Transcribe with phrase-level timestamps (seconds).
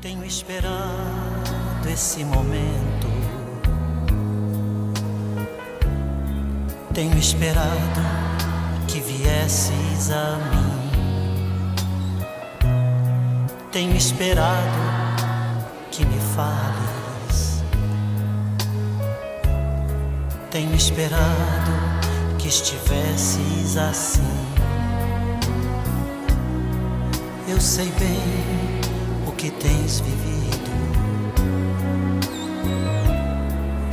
[0.00, 0.72] Tenho esperado
[1.92, 3.06] esse momento.
[6.94, 8.00] Tenho esperado
[8.88, 10.70] que viesses a mim.
[13.70, 14.56] Tenho esperado
[15.90, 17.62] que me fales.
[20.50, 21.72] Tenho esperado
[22.38, 24.22] que estivesses assim.
[27.46, 28.79] Eu sei bem
[29.40, 30.70] que tens vivido.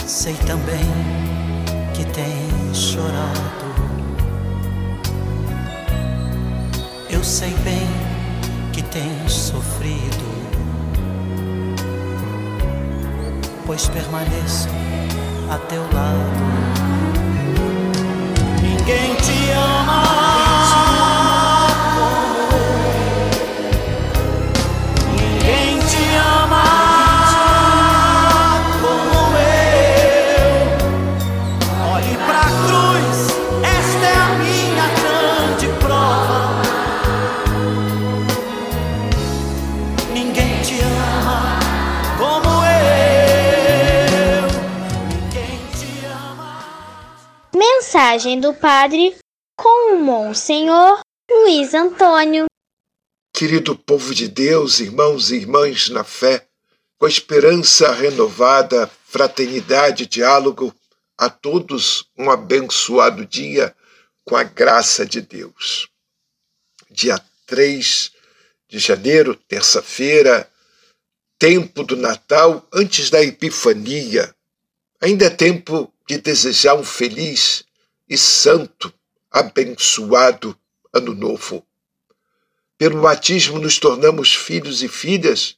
[0.06, 0.86] Sei também
[1.94, 3.48] que tens chorado.
[7.10, 7.88] Eu sei bem
[8.74, 10.28] que tens sofrido,
[13.66, 14.68] pois permaneço
[15.50, 16.67] a teu lado.
[48.08, 49.18] Mensagem do Padre
[49.58, 52.46] com o Monsenhor Luiz Antônio.
[53.34, 56.48] Querido povo de Deus, irmãos e irmãs na fé,
[56.98, 60.74] com esperança renovada, fraternidade e diálogo,
[61.18, 63.76] a todos um abençoado dia
[64.24, 65.90] com a graça de Deus.
[66.90, 68.12] Dia 3
[68.70, 70.50] de janeiro, terça-feira,
[71.38, 74.34] tempo do Natal, antes da Epifania.
[75.02, 77.67] Ainda é tempo de desejar um feliz
[78.08, 78.94] e santo,
[79.30, 80.58] abençoado
[80.94, 81.66] Ano Novo.
[82.78, 85.58] Pelo batismo nos tornamos filhos e filhas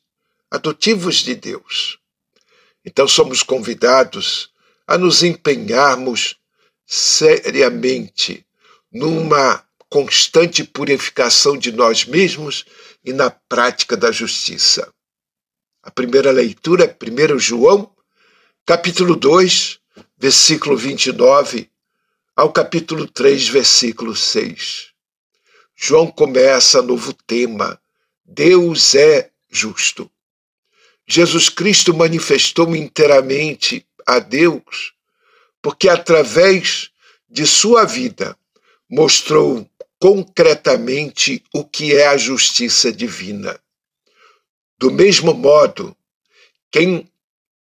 [0.49, 1.99] adotivos de Deus.
[2.83, 4.51] Então somos convidados
[4.87, 6.37] a nos empenharmos
[6.85, 8.45] seriamente
[8.91, 12.65] numa constante purificação de nós mesmos
[13.03, 14.91] e na prática da justiça.
[15.83, 17.91] A primeira leitura é 1 João,
[18.65, 19.79] capítulo 2,
[20.17, 21.69] versículo 29,
[22.39, 24.91] ao capítulo 3, versículo 6.
[25.75, 27.77] João começa novo tema:
[28.23, 30.09] Deus é justo.
[31.05, 34.93] Jesus Cristo manifestou inteiramente a Deus,
[35.61, 36.91] porque através
[37.29, 38.37] de sua vida
[38.89, 39.69] mostrou
[39.99, 43.59] concretamente o que é a justiça divina.
[44.77, 45.93] Do mesmo modo,
[46.71, 47.11] quem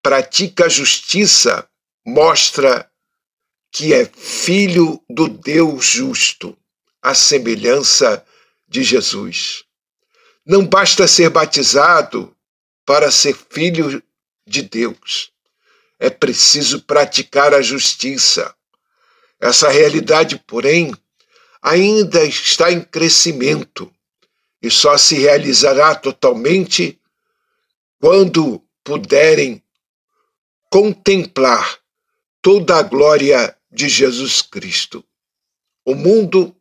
[0.00, 1.68] pratica a justiça
[2.06, 2.88] mostra
[3.70, 6.56] que é filho do Deus justo
[7.02, 8.24] a semelhança
[8.68, 9.64] de Jesus.
[10.44, 12.34] Não basta ser batizado
[12.84, 14.02] para ser filho
[14.46, 15.30] de Deus.
[15.98, 18.54] É preciso praticar a justiça.
[19.38, 20.92] Essa realidade, porém,
[21.62, 23.92] ainda está em crescimento
[24.62, 27.00] e só se realizará totalmente
[28.00, 29.62] quando puderem
[30.70, 31.78] contemplar
[32.42, 35.04] toda a glória de Jesus Cristo.
[35.84, 36.54] O mundo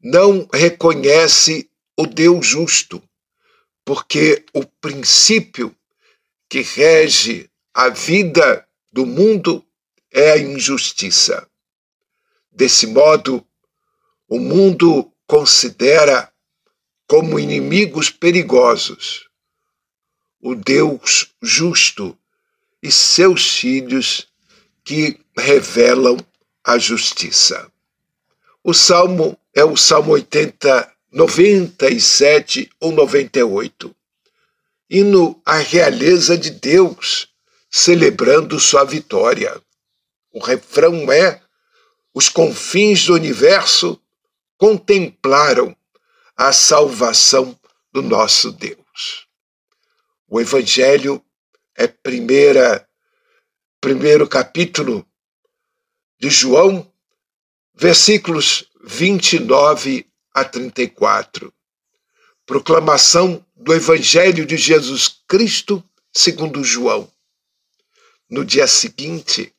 [0.00, 3.02] não reconhece o Deus justo,
[3.84, 5.74] porque o princípio
[6.48, 9.64] que rege a vida do mundo
[10.10, 11.48] é a injustiça.
[12.50, 13.46] Desse modo,
[14.28, 16.32] o mundo considera
[17.06, 19.28] como inimigos perigosos
[20.40, 22.16] o Deus justo
[22.82, 24.27] e seus filhos
[24.88, 26.16] que revelam
[26.64, 27.70] a justiça.
[28.64, 33.94] O Salmo é o Salmo 80, 97 ou 98.
[34.88, 37.28] Hino à realeza de Deus,
[37.70, 39.60] celebrando sua vitória.
[40.32, 41.42] O refrão é:
[42.14, 44.00] os confins do universo
[44.56, 45.76] contemplaram
[46.34, 47.54] a salvação
[47.92, 49.26] do nosso Deus.
[50.26, 51.22] O Evangelho
[51.76, 52.87] é primeira,
[53.80, 55.06] primeiro capítulo
[56.18, 56.90] de João,
[57.74, 60.04] versículos 29
[60.34, 61.52] a 34.
[62.44, 67.10] Proclamação do Evangelho de Jesus Cristo segundo João.
[68.28, 69.54] No dia seguinte,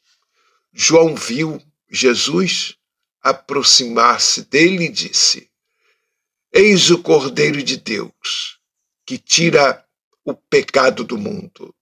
[0.74, 2.76] João viu Jesus
[3.22, 5.50] aproximar-se dele e disse:
[6.52, 8.60] Eis o Cordeiro de Deus,
[9.06, 9.86] que tira
[10.26, 11.74] o pecado do mundo.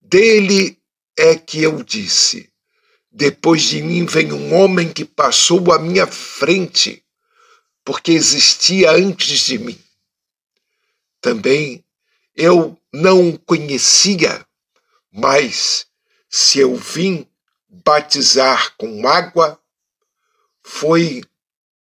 [0.00, 0.79] Dele
[1.16, 2.50] é que eu disse:
[3.10, 7.04] depois de mim vem um homem que passou à minha frente,
[7.84, 9.78] porque existia antes de mim.
[11.20, 11.84] Também
[12.36, 14.46] eu não o conhecia,
[15.12, 15.86] mas
[16.28, 17.26] se eu vim
[17.68, 19.60] batizar com água,
[20.62, 21.22] foi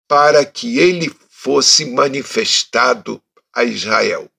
[0.06, 3.22] para que ele fosse manifestado
[3.52, 4.30] a Israel.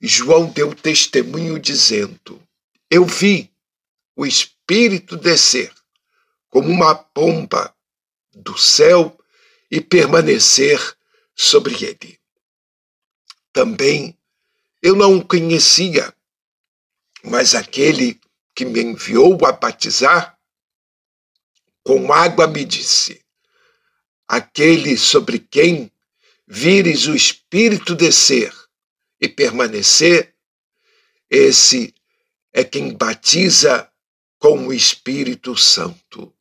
[0.00, 2.42] João deu testemunho dizendo:
[2.90, 3.51] Eu vi
[4.16, 5.72] o Espírito descer
[6.48, 7.74] como uma pomba
[8.34, 9.18] do céu
[9.70, 10.78] e permanecer
[11.34, 12.20] sobre ele.
[13.52, 14.18] Também
[14.82, 16.14] eu não o conhecia,
[17.22, 18.20] mas aquele
[18.54, 20.38] que me enviou a batizar
[21.82, 23.24] com água me disse:
[24.26, 25.90] Aquele sobre quem
[26.46, 28.52] vires o Espírito descer
[29.20, 30.34] e permanecer,
[31.30, 31.94] esse
[32.52, 33.91] é quem batiza
[34.42, 36.34] com o Espírito Santo.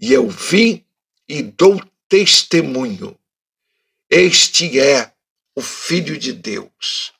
[0.00, 0.84] E eu vi
[1.28, 3.16] e dou testemunho.
[4.10, 5.14] Este é
[5.54, 7.12] o Filho de Deus,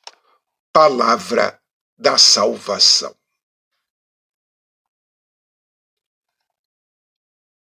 [0.73, 1.63] palavra
[1.97, 3.15] da salvação.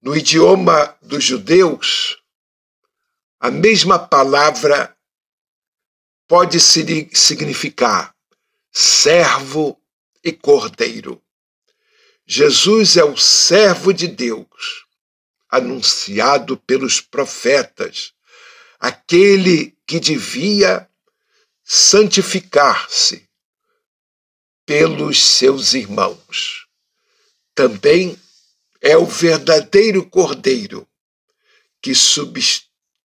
[0.02, 2.20] No idioma dos judeus,
[3.38, 4.96] a mesma palavra
[6.26, 8.16] pode significar
[8.72, 9.80] servo
[10.24, 11.22] e cordeiro.
[12.32, 14.86] Jesus é o servo de Deus,
[15.48, 18.14] anunciado pelos profetas,
[18.78, 20.88] aquele que devia
[21.64, 23.28] santificar-se
[24.64, 26.68] pelos seus irmãos.
[27.52, 28.16] Também
[28.80, 30.86] é o verdadeiro Cordeiro
[31.82, 31.92] que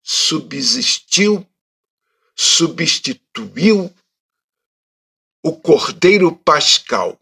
[0.03, 1.47] subsistiu,
[2.35, 3.95] substituiu
[5.43, 7.22] o Cordeiro Pascal.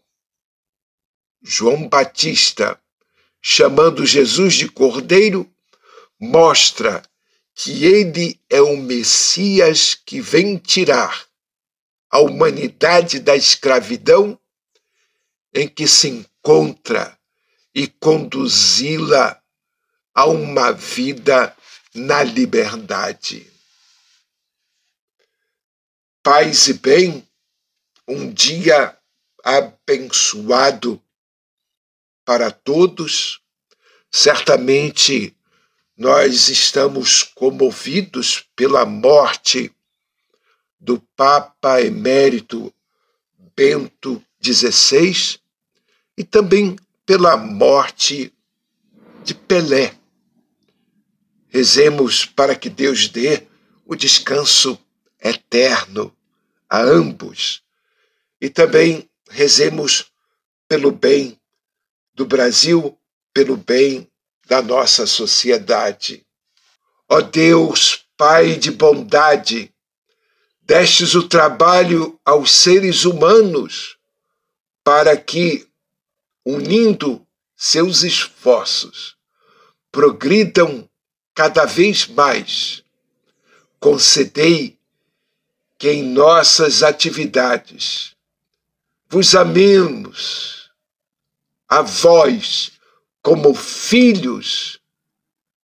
[1.41, 2.79] João Batista,
[3.41, 5.51] chamando Jesus de Cordeiro,
[6.19, 7.01] mostra
[7.55, 11.25] que ele é o Messias que vem tirar
[12.11, 14.39] a humanidade da escravidão
[15.53, 17.17] em que se encontra
[17.73, 19.41] e conduzi-la
[20.13, 21.55] a uma vida
[21.93, 23.51] na liberdade.
[26.21, 27.27] Paz e bem,
[28.07, 28.95] um dia
[29.43, 31.01] abençoado
[32.25, 33.41] para todos.
[34.11, 35.35] Certamente
[35.97, 39.71] nós estamos comovidos pela morte
[40.79, 42.73] do Papa Emérito
[43.55, 45.39] Bento XVI
[46.17, 46.75] e também
[47.05, 48.33] pela morte
[49.23, 49.95] de Pelé.
[51.49, 53.47] Rezemos para que Deus dê
[53.85, 54.79] o descanso
[55.21, 56.15] eterno
[56.69, 57.61] a ambos.
[58.39, 60.11] E também rezemos
[60.67, 61.40] pelo bem
[62.21, 62.95] do Brasil,
[63.33, 64.07] pelo bem
[64.45, 66.23] da nossa sociedade.
[67.09, 69.73] Ó Deus, Pai de bondade,
[70.61, 73.97] destes o trabalho aos seres humanos
[74.83, 75.67] para que
[76.45, 77.25] unindo
[77.55, 79.15] seus esforços,
[79.91, 80.87] progridam
[81.33, 82.83] cada vez mais.
[83.79, 84.77] Concedei
[85.79, 88.15] que em nossas atividades
[89.09, 90.60] vos amemos
[91.71, 92.73] a vós
[93.23, 94.81] como filhos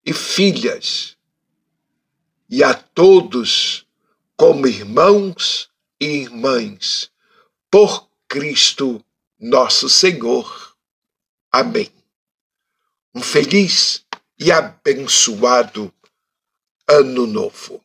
[0.05, 1.17] e filhas,
[2.51, 3.87] e a todos
[4.37, 7.11] como irmãos e irmãs,
[7.71, 9.03] por Cristo
[9.41, 10.77] nosso Senhor.
[11.51, 11.91] Amém.
[13.15, 14.05] Um feliz
[14.39, 15.91] e abençoado
[16.87, 17.83] Ano Novo.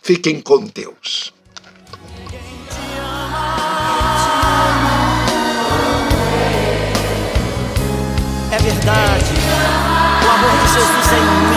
[0.00, 1.34] Fiquem com Deus.
[8.86, 9.32] Verdade,
[10.24, 11.55] o amor de Jesus é imenso